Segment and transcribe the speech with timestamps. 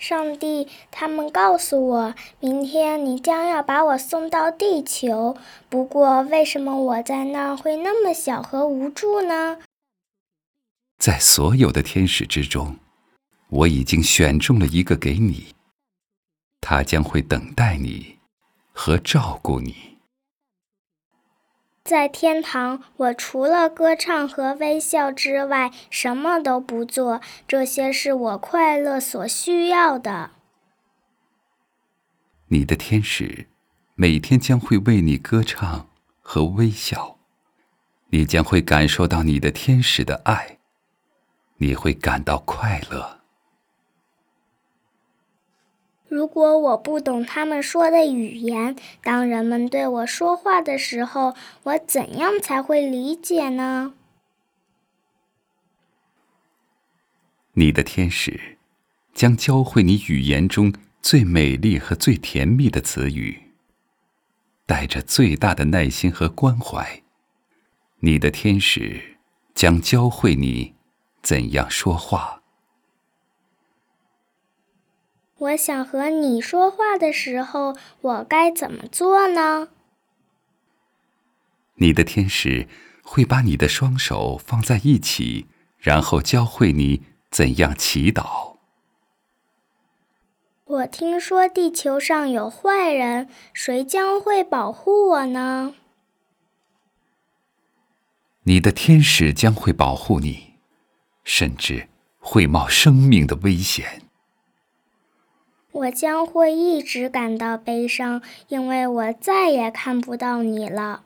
[0.00, 5.36] 上帝，他们告诉我，明天你将要把我送到地球。
[5.68, 9.58] 不过，为什么我在那儿会那么小和无助呢？
[10.98, 12.78] 在所有的天使之中，
[13.50, 15.54] 我已经选中了一个给你，
[16.62, 18.16] 他将会等待你
[18.72, 19.98] 和照顾你。
[21.90, 27.20] 在天堂，我除了歌唱和微笑之外，什么都不做。
[27.48, 30.30] 这些是我快乐所需要的。
[32.46, 33.48] 你的天使
[33.96, 35.88] 每天将会为你歌唱
[36.20, 37.18] 和微笑，
[38.10, 40.58] 你将会感受到你的天使的爱，
[41.56, 43.19] 你会感到快乐。
[46.10, 53.94] 如果我不懂他们说的语言，当人们对我说话的时候，我怎样才会理解呢？
[57.52, 58.58] 你的天使
[59.14, 63.52] 将教会你语言中最美丽和最甜蜜的词语，
[64.66, 67.04] 带着最大的耐心和关怀。
[68.00, 69.18] 你的天使
[69.54, 70.74] 将教会你
[71.22, 72.39] 怎样说话。
[75.40, 79.68] 我想和你说话的时候，我该怎么做呢？
[81.76, 82.68] 你的天使
[83.02, 85.46] 会把你的双手放在一起，
[85.78, 88.56] 然后教会你怎样祈祷。
[90.64, 95.74] 我听说地球上有坏人，谁将会保护我呢？
[98.42, 100.56] 你的天使将会保护你，
[101.24, 104.02] 甚至会冒生命的危险。
[105.80, 111.04] 我将会一直感到悲伤，因为我再也看不到你了。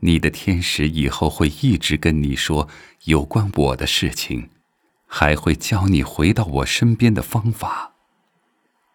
[0.00, 2.68] 你的天使以后会一直跟你说
[3.04, 4.48] 有关我的事情，
[5.06, 7.92] 还会教你回到我身边的方法。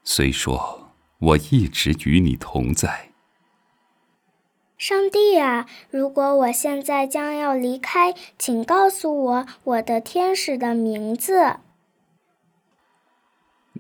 [0.04, 0.90] 虽说
[1.20, 3.10] 我一直与你同在。
[4.78, 11.58] 上帝啊，如果我现在将要离开，请告诉我我的天使的名字。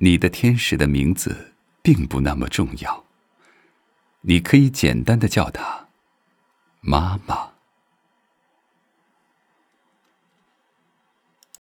[0.04, 3.06] 你的天使的名字并不那么重要，
[4.20, 5.88] 你可以简单的叫他
[6.82, 7.53] 妈妈。